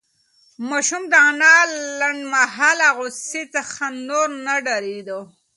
[0.69, 5.19] ماشوم د انا له لنډمهاله غوسې څخه نور نه ډارېده.